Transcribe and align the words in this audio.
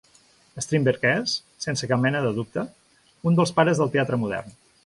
Strindberg 0.65 1.05
és, 1.09 1.35
sense 1.67 1.89
cap 1.93 2.03
mena 2.07 2.23
de 2.25 2.33
dubte, 2.39 2.65
un 3.33 3.41
dels 3.41 3.57
pares 3.61 3.83
del 3.83 3.97
teatre 3.99 4.25
modern. 4.27 4.61